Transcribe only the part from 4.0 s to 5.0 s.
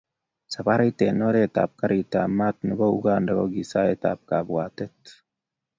ab kabwatet.